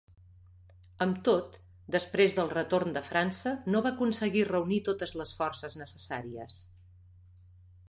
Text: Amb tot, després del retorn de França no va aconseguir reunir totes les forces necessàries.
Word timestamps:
Amb 1.05 1.19
tot, 1.27 1.57
després 1.95 2.37
del 2.39 2.49
retorn 2.55 2.95
de 2.97 3.03
França 3.11 3.53
no 3.75 3.83
va 3.87 3.91
aconseguir 3.97 4.43
reunir 4.49 4.81
totes 4.89 5.15
les 5.23 5.37
forces 5.43 5.81
necessàries. 5.85 6.61